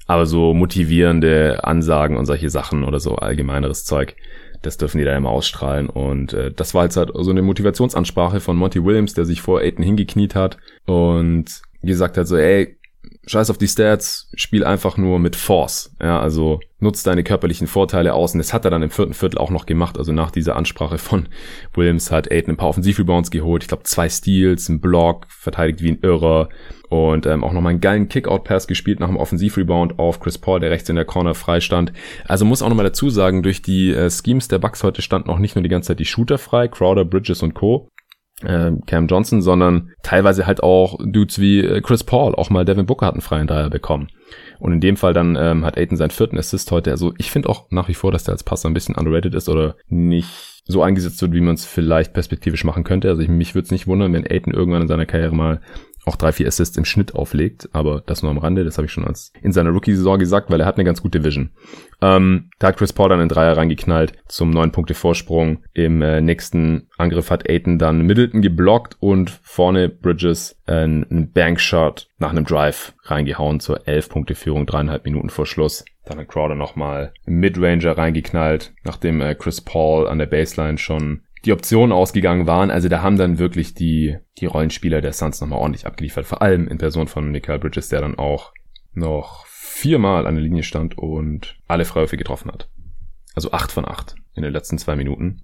[0.07, 4.15] Aber so motivierende Ansagen und solche Sachen oder so allgemeineres Zeug,
[4.63, 5.89] das dürfen die da immer ausstrahlen.
[5.89, 9.61] Und äh, das war jetzt halt so eine Motivationsansprache von Monty Williams, der sich vor
[9.61, 11.47] Aiden hingekniet hat und
[11.83, 12.76] gesagt hat so, ey,
[13.27, 15.95] scheiß auf die Stats, spiel einfach nur mit Force.
[16.01, 18.33] Ja, also nutz deine körperlichen Vorteile aus.
[18.33, 19.99] Und das hat er dann im vierten Viertel auch noch gemacht.
[19.99, 21.29] Also nach dieser Ansprache von
[21.75, 23.65] Williams hat Aiden ein paar Offensivrebounds geholt.
[23.65, 26.49] Ich glaube zwei Steals, ein Block, verteidigt wie ein Irrer.
[26.89, 30.71] Und ähm, auch nochmal einen geilen Kickout-Pass gespielt nach einem Offensivrebound auf Chris Paul, der
[30.71, 31.93] rechts in der Corner frei stand.
[32.27, 35.39] Also muss auch nochmal dazu sagen, durch die äh, Schemes der Bucks heute standen auch
[35.39, 37.89] nicht nur die ganze Zeit die Shooter frei, Crowder, Bridges und Co.,
[38.43, 42.87] äh, Cam Johnson, sondern teilweise halt auch Dudes wie äh, Chris Paul, auch mal Devin
[42.87, 44.09] Booker hat einen freien Dreier bekommen.
[44.59, 46.91] Und in dem Fall dann ähm, hat Aiden seinen vierten Assist heute.
[46.91, 49.49] Also ich finde auch nach wie vor, dass der als Passer ein bisschen underrated ist
[49.49, 53.09] oder nicht so eingesetzt wird, wie man es vielleicht perspektivisch machen könnte.
[53.09, 55.61] Also ich, mich würde es nicht wundern, wenn Aiden irgendwann in seiner Karriere mal
[56.07, 58.93] auch drei, vier Assists im Schnitt auflegt, aber das nur am Rande, das habe ich
[58.93, 61.51] schon als in seiner Rookie-Saison gesagt, weil er hat eine ganz gute Vision.
[62.01, 65.65] Ähm, da hat Chris Paul dann einen Dreier reingeknallt zum neun Punkte Vorsprung.
[65.75, 72.09] Im äh, nächsten Angriff hat Aiton dann Middleton geblockt und vorne Bridges äh, einen Bankshot
[72.19, 75.85] nach einem Drive reingehauen zur elf Punkte Führung, dreieinhalb Minuten vor Schluss.
[76.05, 81.53] Dann hat Crowder nochmal Midranger reingeknallt, nachdem äh, Chris Paul an der Baseline schon die
[81.53, 82.71] Optionen ausgegangen waren.
[82.71, 86.27] Also da haben dann wirklich die, die Rollenspieler der Suns nochmal ordentlich abgeliefert.
[86.27, 88.53] Vor allem in Person von Michael Bridges, der dann auch
[88.93, 92.69] noch viermal an der Linie stand und alle Freiwürfe getroffen hat.
[93.35, 95.43] Also acht von acht in den letzten zwei Minuten.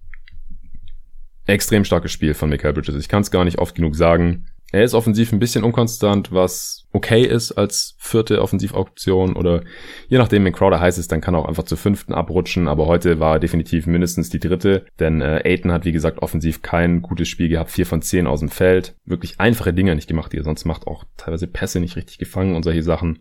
[1.47, 2.97] Extrem starkes Spiel von Michael Bridges.
[2.97, 4.47] Ich kann es gar nicht oft genug sagen.
[4.73, 9.63] Er ist offensiv ein bisschen unkonstant, was okay ist als vierte Offensivoption oder
[10.09, 12.87] je nachdem, wenn Crowder heiß ist, dann kann er auch einfach zur fünften abrutschen, aber
[12.87, 17.03] heute war er definitiv mindestens die dritte, denn äh, Aiton hat wie gesagt offensiv kein
[17.03, 20.39] gutes Spiel gehabt, vier von zehn aus dem Feld, wirklich einfache Dinge nicht gemacht, die
[20.39, 23.19] er sonst macht, auch teilweise Pässe nicht richtig gefangen und solche Sachen.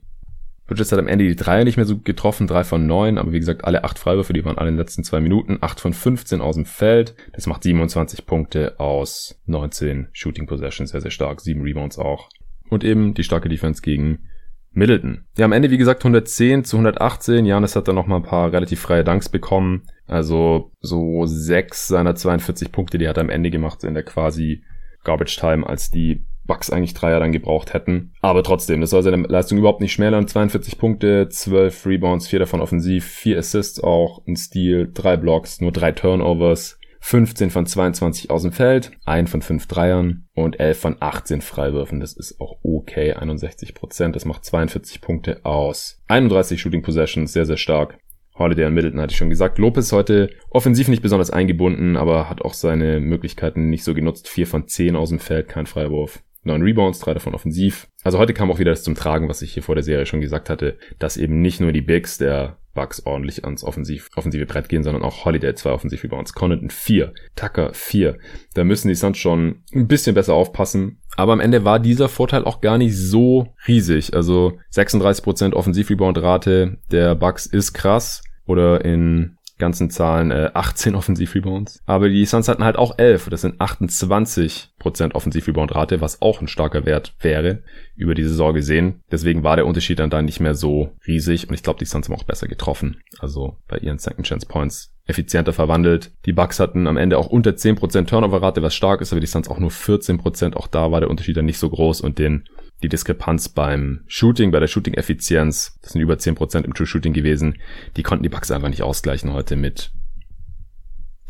[0.71, 3.39] Bridges hat am Ende die Dreier nicht mehr so getroffen, drei von neun, aber wie
[3.39, 6.39] gesagt, alle acht Freiwürfe, die waren alle in den letzten zwei Minuten, acht von 15
[6.39, 7.13] aus dem Feld.
[7.33, 12.29] Das macht 27 Punkte aus 19 Shooting Possessions, sehr, sehr stark, sieben Rebounds auch.
[12.69, 14.29] Und eben die starke Defense gegen
[14.71, 15.25] Middleton.
[15.37, 17.45] Ja, am Ende, wie gesagt, 110 zu 118.
[17.45, 19.83] Janis hat dann noch mal ein paar relativ freie Dunks bekommen.
[20.07, 24.63] Also so sechs seiner 42 Punkte, die hat er am Ende gemacht in der quasi
[25.03, 28.13] Garbage Time, als die Bucks eigentlich Dreier dann gebraucht hätten.
[28.21, 30.27] Aber trotzdem, das soll seine Leistung überhaupt nicht schmälern.
[30.27, 35.71] 42 Punkte, 12 Rebounds, 4 davon offensiv, 4 Assists auch, ein Steal, 3 Blocks, nur
[35.71, 36.77] 3 Turnovers.
[37.03, 41.99] 15 von 22 aus dem Feld, 1 von 5 Dreiern und 11 von 18 Freiwürfen.
[41.99, 44.15] Das ist auch okay, 61 Prozent.
[44.15, 45.99] Das macht 42 Punkte aus.
[46.07, 47.97] 31 Shooting Possessions, sehr, sehr stark.
[48.37, 49.57] Holiday und Middleton hatte ich schon gesagt.
[49.57, 54.29] Lopez heute offensiv nicht besonders eingebunden, aber hat auch seine Möglichkeiten nicht so genutzt.
[54.29, 56.23] 4 von 10 aus dem Feld, kein Freiwurf.
[56.43, 57.87] 9 Rebounds, 3 davon offensiv.
[58.03, 60.21] Also heute kam auch wieder das zum Tragen, was ich hier vor der Serie schon
[60.21, 64.69] gesagt hatte, dass eben nicht nur die Bigs der Bucks ordentlich ans offensiv, offensive Brett
[64.69, 68.17] gehen, sondern auch Holiday zwei offensiv Rebounds, Connaughton vier, Tucker vier.
[68.53, 71.01] Da müssen die Suns schon ein bisschen besser aufpassen.
[71.17, 74.15] Aber am Ende war dieser Vorteil auch gar nicht so riesig.
[74.15, 78.21] Also 36% Offensiv-Rebound-Rate der Bucks ist krass.
[78.45, 81.81] Oder in ganzen Zahlen äh, 18 Offensiv-Rebounds.
[81.85, 83.29] Aber die Suns hatten halt auch 11.
[83.29, 87.63] Das sind 28% Offensiv-Rebound-Rate, was auch ein starker Wert wäre,
[87.95, 89.01] über die Saison gesehen.
[89.09, 91.47] Deswegen war der Unterschied dann da nicht mehr so riesig.
[91.47, 92.97] Und ich glaube, die Suns haben auch besser getroffen.
[93.19, 96.11] Also bei ihren Second Chance Points effizienter verwandelt.
[96.25, 99.47] Die Bucks hatten am Ende auch unter 10% Turnover-Rate, was stark ist, aber die Suns
[99.47, 100.55] auch nur 14%.
[100.55, 102.45] Auch da war der Unterschied dann nicht so groß und den
[102.83, 107.57] die Diskrepanz beim Shooting, bei der Shooting-Effizienz, das sind über 10% im True Shooting gewesen,
[107.97, 109.91] die konnten die Bucks einfach nicht ausgleichen heute mit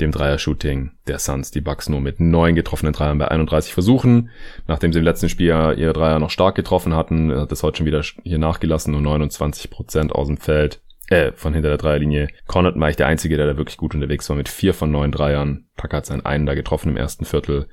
[0.02, 1.52] dem Dreier-Shooting der Suns.
[1.52, 4.30] Die Bucks nur mit neun getroffenen Dreiern bei 31 Versuchen.
[4.68, 7.86] Nachdem sie im letzten Spiel ihre Dreier noch stark getroffen hatten, hat das heute schon
[7.86, 10.82] wieder hier nachgelassen, nur 29% aus dem Feld.
[11.08, 12.30] Äh, von hinter der Dreierlinie.
[12.48, 15.12] Connaughton war ich der Einzige, der da wirklich gut unterwegs war mit vier von neun
[15.12, 15.66] Dreiern.
[15.76, 17.68] Tucker hat seinen einen da getroffen im ersten Viertel.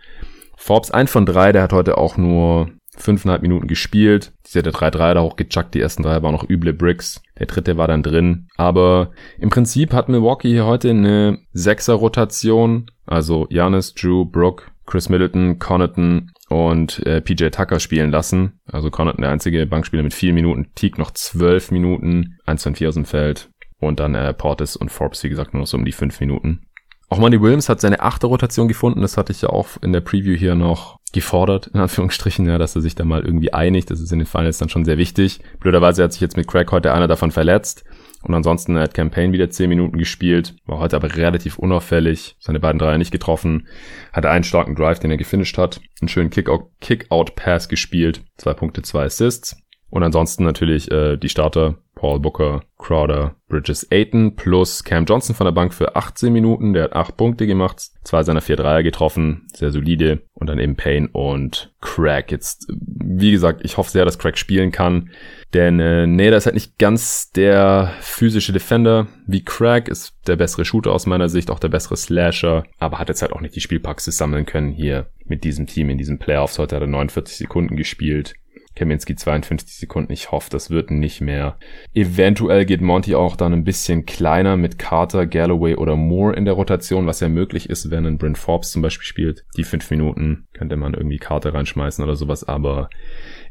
[0.57, 4.33] Forbes ein von drei, der hat heute auch nur fünfeinhalb Minuten gespielt.
[4.45, 7.23] Sie hat der 3-3 da hochgechuckt, die ersten drei waren noch üble Bricks.
[7.39, 8.49] Der dritte war dann drin.
[8.57, 12.91] Aber im Prinzip hat Milwaukee hier heute eine Sechser-Rotation.
[13.07, 18.61] Also Janis, Drew, Brooke, Chris Middleton, Connaughton und äh, PJ Tucker spielen lassen.
[18.67, 22.89] Also Connaughton der einzige Bankspieler mit vier Minuten, Teague noch zwölf Minuten, eins von vier
[22.89, 25.85] aus dem Feld und dann äh, Portis und Forbes, wie gesagt, nur noch so um
[25.85, 26.63] die fünf Minuten.
[27.11, 29.01] Auch Monty Williams hat seine achte Rotation gefunden.
[29.01, 32.77] Das hatte ich ja auch in der Preview hier noch gefordert, in Anführungsstrichen, ja, dass
[32.77, 33.91] er sich da mal irgendwie einigt.
[33.91, 35.41] Das ist in den Finals dann schon sehr wichtig.
[35.61, 37.85] Blöderweise hat sich jetzt mit Craig heute einer davon verletzt.
[38.23, 42.79] Und ansonsten hat Campaign wieder 10 Minuten gespielt, war heute aber relativ unauffällig, seine beiden
[42.79, 43.69] Dreier nicht getroffen,
[44.13, 49.05] hatte einen starken Drive, den er gefinisht hat, einen schönen Kick-Out-Pass gespielt, zwei Punkte, zwei
[49.05, 49.57] Assists.
[49.91, 55.47] Und ansonsten natürlich äh, die Starter, Paul Booker, Crowder, Bridges Aiton plus Cam Johnson von
[55.47, 56.73] der Bank für 18 Minuten.
[56.73, 60.23] Der hat 8 Punkte gemacht, zwei seiner vier Dreier getroffen, sehr solide.
[60.33, 62.31] Und dann eben Payne und Craig.
[62.31, 65.11] Jetzt, wie gesagt, ich hoffe sehr, dass Craig spielen kann.
[65.55, 70.37] Denn äh, nee, das ist halt nicht ganz der physische Defender wie Craig, ist der
[70.37, 73.57] bessere Shooter aus meiner Sicht, auch der bessere Slasher, aber hat jetzt halt auch nicht
[73.57, 76.59] die Spielpraxis sammeln können hier mit diesem Team in diesen Playoffs.
[76.59, 78.35] Heute hat er 49 Sekunden gespielt.
[78.79, 80.13] Kaminski 52 Sekunden.
[80.13, 81.59] Ich hoffe, das wird nicht mehr.
[81.95, 86.55] Eventuell geht Monty auch dann ein bisschen kleiner mit Carter, Galloway oder Moore in der
[86.55, 89.45] Rotation, was ja möglich ist, wenn ein Brent Forbes zum Beispiel spielt.
[89.57, 92.89] Die fünf Minuten könnte man irgendwie Carter reinschmeißen oder sowas, aber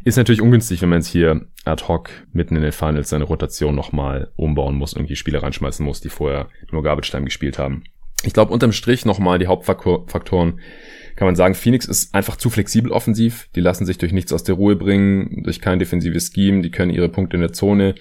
[0.03, 3.75] ist natürlich ungünstig, wenn man jetzt hier ad hoc mitten in den Finals seine Rotation
[3.75, 7.83] nochmal umbauen muss, irgendwie Spieler reinschmeißen muss, die vorher nur Garbage Time gespielt haben.
[8.23, 10.59] Ich glaube, unterm Strich nochmal die Hauptfaktoren
[11.17, 13.49] kann man sagen, Phoenix ist einfach zu flexibel offensiv.
[13.55, 16.61] Die lassen sich durch nichts aus der Ruhe bringen, durch kein defensives Scheme.
[16.61, 17.95] Die können ihre Punkte in der Zone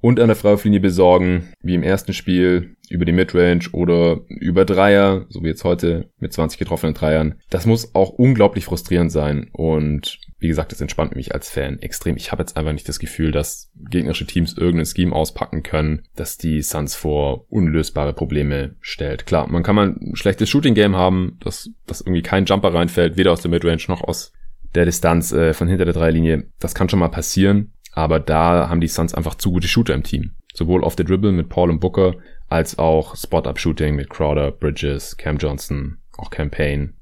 [0.00, 5.26] und an der Freiwurflinie besorgen, wie im ersten Spiel, über die Midrange oder über Dreier,
[5.28, 7.36] so wie jetzt heute mit 20 getroffenen Dreiern.
[7.50, 12.16] Das muss auch unglaublich frustrierend sein und wie gesagt, das entspannt mich als Fan extrem.
[12.16, 16.36] Ich habe jetzt einfach nicht das Gefühl, dass gegnerische Teams irgendein Scheme auspacken können, dass
[16.36, 19.24] die Suns vor unlösbare Probleme stellt.
[19.24, 23.32] Klar, man kann mal ein schlechtes Shooting-Game haben, dass, dass irgendwie kein Jumper reinfällt, weder
[23.32, 24.32] aus der Midrange noch aus
[24.74, 26.48] der Distanz äh, von hinter der Dreilinie.
[26.58, 30.02] Das kann schon mal passieren, aber da haben die Suns einfach zu gute Shooter im
[30.02, 30.32] Team.
[30.54, 32.16] Sowohl auf der Dribble mit Paul und Booker,
[32.48, 36.94] als auch Spot-Up-Shooting mit Crowder, Bridges, Cam Johnson, auch Campaign.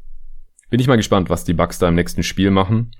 [0.69, 2.93] Bin ich mal gespannt, was die Bucks da im nächsten Spiel machen.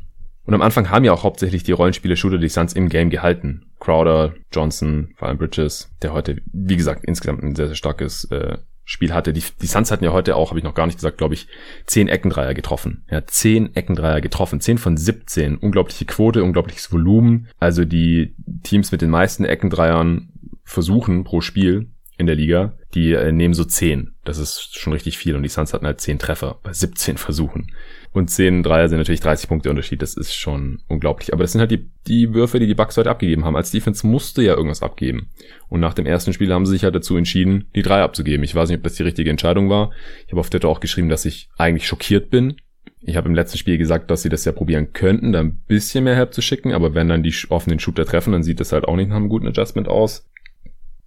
[0.45, 3.67] Und am Anfang haben ja auch hauptsächlich die Rollenspiele-Shooter die Suns im Game gehalten.
[3.79, 8.59] Crowder, Johnson, vor allem Bridges, der heute, wie gesagt, insgesamt ein sehr, sehr starkes äh,
[8.85, 9.33] Spiel hatte.
[9.33, 11.47] Die, die Suns hatten ja heute auch, habe ich noch gar nicht gesagt, glaube ich,
[11.87, 13.05] zehn Eckendreier getroffen.
[13.11, 14.61] Ja, zehn Eckendreier getroffen.
[14.61, 15.57] Zehn von 17.
[15.57, 17.49] Unglaubliche Quote, unglaubliches Volumen.
[17.61, 20.31] Also die Teams mit den meisten Eckendreiern
[20.65, 24.13] versuchen pro Spiel in der Liga, die äh, nehmen so zehn.
[24.25, 25.35] Das ist schon richtig viel.
[25.35, 27.73] Und die Suns hatten halt zehn Treffer bei 17 Versuchen.
[28.13, 30.03] Und 10 Dreier sind natürlich 30 Punkte Unterschied.
[30.03, 31.33] Das ist schon unglaublich.
[31.33, 33.57] Aber das sind halt die, die Würfe, die die Bucks heute abgegeben haben.
[33.57, 35.31] Als Defense musste ja irgendwas abgeben.
[35.69, 38.45] Und nach dem ersten Spiel haben sie sich halt dazu entschieden, die drei abzugeben.
[38.45, 39.93] Ich weiß nicht, ob das die richtige Entscheidung war.
[40.27, 42.57] Ich habe auf Twitter auch geschrieben, dass ich eigentlich schockiert bin.
[43.03, 46.05] Ich habe im letzten Spiel gesagt, dass sie das ja probieren könnten, da ein bisschen
[46.05, 48.85] mehr Help zu schicken, aber wenn dann die offenen Shooter treffen, dann sieht das halt
[48.85, 50.29] auch nicht nach einem guten Adjustment aus.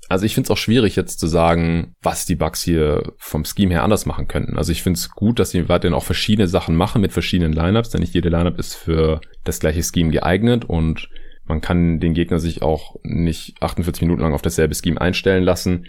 [0.10, 3.74] Also ich finde es auch schwierig jetzt zu sagen, was die Bugs hier vom Scheme
[3.74, 4.58] her anders machen könnten.
[4.58, 7.90] Also ich finde es gut, dass sie weiterhin auch verschiedene Sachen machen mit verschiedenen Lineups,
[7.90, 11.10] denn nicht jede Lineup ist für das gleiche Scheme geeignet und
[11.46, 15.86] man kann den Gegner sich auch nicht 48 Minuten lang auf dasselbe Scheme einstellen lassen.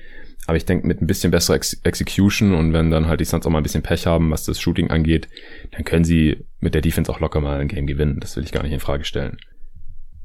[0.46, 3.46] Aber ich denke, mit ein bisschen besserer Ex Execution und wenn dann halt die Suns
[3.46, 5.28] auch mal ein bisschen Pech haben, was das Shooting angeht,
[5.72, 8.20] dann können sie mit der Defense auch locker mal ein Game gewinnen.
[8.20, 9.38] Das will ich gar nicht in Frage stellen.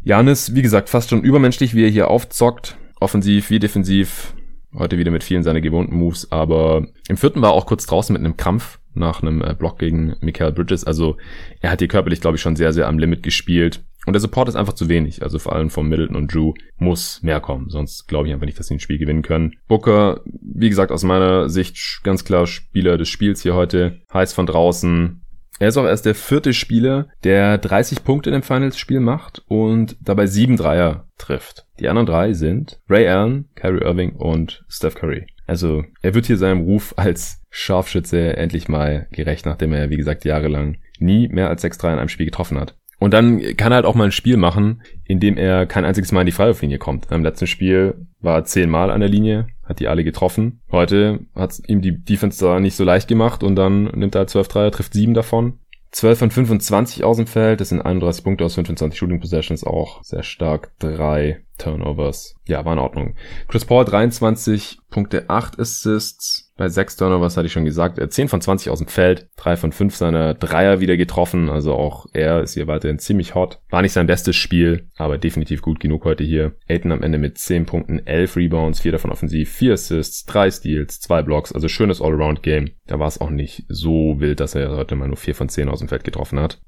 [0.01, 4.33] Janis, wie gesagt, fast schon übermenschlich, wie er hier aufzockt offensiv wie defensiv.
[4.75, 8.13] Heute wieder mit vielen seiner gewohnten Moves, aber im vierten war er auch kurz draußen
[8.13, 10.83] mit einem Krampf nach einem äh, Block gegen Michael Bridges.
[10.83, 11.17] Also
[11.59, 13.83] er hat hier körperlich, glaube ich, schon sehr, sehr am Limit gespielt.
[14.05, 15.23] Und der Support ist einfach zu wenig.
[15.23, 17.69] Also vor allem von Middleton und Drew muss mehr kommen.
[17.69, 19.55] Sonst glaube ich einfach nicht, dass sie ein Spiel gewinnen können.
[19.67, 24.01] Booker, wie gesagt, aus meiner Sicht ganz klar Spieler des Spiels hier heute.
[24.13, 25.21] Heiß von draußen,
[25.59, 29.97] er ist auch erst der vierte Spieler, der 30 Punkte in dem Finals-Spiel macht und
[30.01, 31.65] dabei sieben Dreier trifft.
[31.79, 35.27] Die anderen drei sind Ray Allen, Kyrie Irving und Steph Curry.
[35.45, 40.23] Also er wird hier seinem Ruf als Scharfschütze endlich mal gerecht, nachdem er, wie gesagt,
[40.23, 42.75] jahrelang nie mehr als sechs Dreier in einem Spiel getroffen hat.
[42.99, 46.11] Und dann kann er halt auch mal ein Spiel machen, in dem er kein einziges
[46.11, 47.09] Mal in die Freiwurflinie kommt.
[47.11, 50.61] Im letzten Spiel war er zehnmal an der Linie, hat die alle getroffen.
[50.69, 54.29] Heute hat ihm die Defense da nicht so leicht gemacht und dann nimmt er halt
[54.29, 55.59] 12 Dreier, trifft 7 davon.
[55.91, 60.03] 12 von 25 aus dem Feld, das sind 31 Punkte aus 25 Shooting Possessions, auch
[60.03, 60.71] sehr stark.
[60.77, 62.35] Drei Turnovers.
[62.47, 63.15] Ja, war in Ordnung.
[63.47, 66.51] Chris Paul 23 Punkte, 8 Assists.
[66.57, 67.99] Bei 6 Turnovers hatte ich schon gesagt.
[68.11, 69.29] 10 von 20 aus dem Feld.
[69.37, 71.49] 3 von 5 seiner Dreier wieder getroffen.
[71.49, 73.59] Also auch er ist hier weiterhin ziemlich hot.
[73.69, 76.55] War nicht sein bestes Spiel, aber definitiv gut genug heute hier.
[76.67, 80.99] Aiden am Ende mit 10 Punkten, 11 Rebounds, 4 davon offensiv, 4 Assists, 3 Steals,
[81.01, 81.51] 2 Blocks.
[81.51, 82.71] Also schönes Allround-Game.
[82.87, 85.69] Da war es auch nicht so wild, dass er heute mal nur 4 von 10
[85.69, 86.59] aus dem Feld getroffen hat.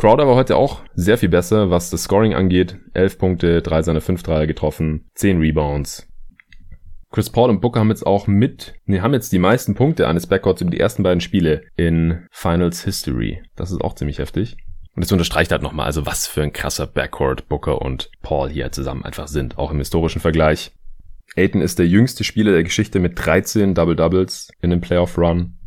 [0.00, 2.78] Crowder war heute auch sehr viel besser, was das Scoring angeht.
[2.94, 6.08] 11 Punkte, 3 seiner 5 Dreier getroffen, 10 Rebounds.
[7.10, 10.26] Chris Paul und Booker haben jetzt auch mit, nee, haben jetzt die meisten Punkte eines
[10.26, 13.42] Backcourts über die ersten beiden Spiele in Finals History.
[13.56, 14.56] Das ist auch ziemlich heftig.
[14.96, 18.72] Und das unterstreicht halt nochmal, also was für ein krasser Backcourt Booker und Paul hier
[18.72, 20.72] zusammen einfach sind, auch im historischen Vergleich.
[21.36, 25.58] Aiton ist der jüngste Spieler der Geschichte mit 13 Double-Doubles in einem Playoff-Run.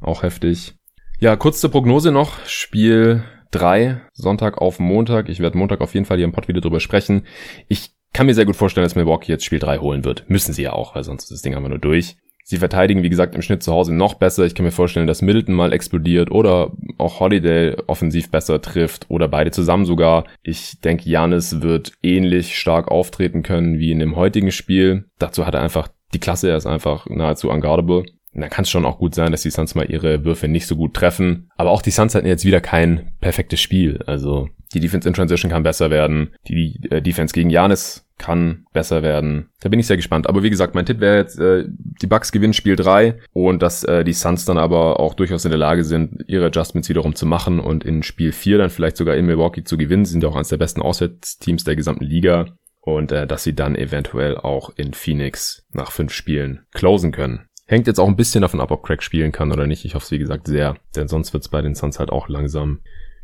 [0.00, 0.74] Auch heftig.
[1.20, 2.44] Ja, kurz zur Prognose noch.
[2.44, 5.28] Spiel 3, Sonntag auf Montag.
[5.28, 7.22] Ich werde Montag auf jeden Fall hier im Pod wieder drüber sprechen.
[7.68, 10.28] Ich kann mir sehr gut vorstellen, dass Milwaukee jetzt Spiel 3 holen wird.
[10.28, 12.16] Müssen sie ja auch, weil sonst ist das Ding einfach nur durch.
[12.44, 14.46] Sie verteidigen, wie gesagt, im Schnitt zu Hause noch besser.
[14.46, 19.28] Ich kann mir vorstellen, dass Middleton mal explodiert oder auch Holiday offensiv besser trifft oder
[19.28, 20.24] beide zusammen sogar.
[20.42, 25.04] Ich denke, Janis wird ähnlich stark auftreten können wie in dem heutigen Spiel.
[25.18, 28.04] Dazu hat er einfach die Klasse, er ist einfach nahezu unguardable.
[28.38, 30.68] Und dann kann es schon auch gut sein, dass die Suns mal ihre Würfe nicht
[30.68, 31.50] so gut treffen.
[31.56, 34.00] Aber auch die Suns hatten jetzt wieder kein perfektes Spiel.
[34.06, 36.30] Also die Defense in Transition kann besser werden.
[36.46, 39.48] Die äh, Defense gegen Janis kann besser werden.
[39.58, 40.28] Da bin ich sehr gespannt.
[40.28, 43.82] Aber wie gesagt, mein Tipp wäre jetzt, äh, die Bucks gewinnen Spiel 3 und dass
[43.82, 47.26] äh, die Suns dann aber auch durchaus in der Lage sind, ihre Adjustments wiederum zu
[47.26, 50.04] machen und in Spiel 4 dann vielleicht sogar in Milwaukee zu gewinnen.
[50.04, 52.46] Sie sind ja auch eines der besten Auswärtsteams der gesamten Liga.
[52.82, 57.47] Und äh, dass sie dann eventuell auch in Phoenix nach fünf Spielen closen können.
[57.68, 59.84] Hängt jetzt auch ein bisschen davon ab, ob Craig spielen kann oder nicht.
[59.84, 60.76] Ich hoffe es, wie gesagt, sehr.
[60.96, 62.80] Denn sonst wird es bei den Suns halt auch langsam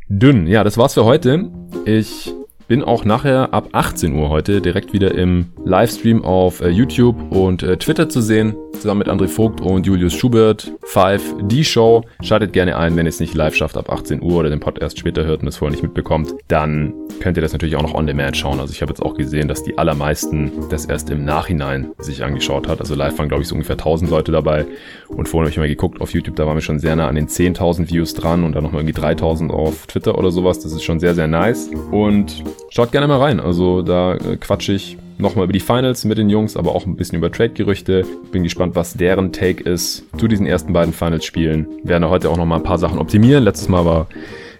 [0.07, 0.45] dünn.
[0.45, 1.49] Ja, das war's für heute.
[1.85, 2.31] Ich
[2.67, 7.63] bin auch nachher ab 18 Uhr heute direkt wieder im Livestream auf äh, YouTube und
[7.63, 10.71] äh, Twitter zu sehen, zusammen mit André Vogt und Julius Schubert.
[10.83, 12.03] 5 Die Show.
[12.21, 14.79] Schaltet gerne ein, wenn ihr es nicht live schafft ab 18 Uhr oder den Pod
[14.79, 16.35] erst später hört und es vorher nicht mitbekommt.
[16.47, 18.59] Dann könnt ihr das natürlich auch noch on demand schauen.
[18.59, 22.67] Also ich habe jetzt auch gesehen, dass die allermeisten das erst im Nachhinein sich angeschaut
[22.67, 22.79] hat.
[22.79, 24.65] Also live waren glaube ich so ungefähr 1000 Leute dabei
[25.07, 27.15] und vorhin habe ich mal geguckt auf YouTube, da waren wir schon sehr nah an
[27.15, 30.59] den 10.000 Views dran und dann noch mal irgendwie 3000 auf Twitter oder sowas.
[30.59, 31.69] Das ist schon sehr, sehr nice.
[31.91, 33.39] Und schaut gerne mal rein.
[33.39, 36.95] Also da äh, quatsche ich nochmal über die Finals mit den Jungs, aber auch ein
[36.95, 38.03] bisschen über Trade-Gerüchte.
[38.31, 41.67] Bin gespannt, was deren Take ist zu diesen ersten beiden Finals-Spielen.
[41.83, 43.43] Werden heute auch nochmal ein paar Sachen optimieren.
[43.43, 44.07] Letztes Mal war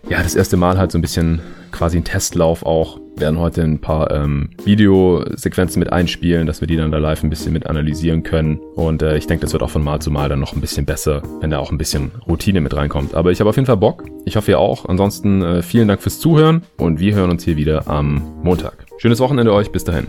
[0.09, 1.41] ja das erste Mal halt so ein bisschen
[1.71, 2.99] quasi ein Testlauf auch.
[3.17, 7.29] Werden heute ein paar ähm, Videosequenzen mit einspielen, dass wir die dann da live ein
[7.29, 8.59] bisschen mit analysieren können.
[8.75, 10.85] Und äh, ich denke, das wird auch von Mal zu Mal dann noch ein bisschen
[10.85, 13.13] besser, wenn da auch ein bisschen Routine mit reinkommt.
[13.13, 14.03] Aber ich habe auf jeden Fall Bock.
[14.25, 14.85] Ich hoffe ihr auch.
[14.85, 18.85] Ansonsten äh, vielen Dank fürs Zuhören und wir hören uns hier wieder am Montag.
[18.97, 19.71] Schönes Wochenende euch.
[19.71, 20.07] Bis dahin.